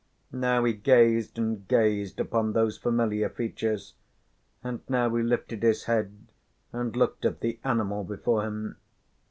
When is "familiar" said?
2.75-3.29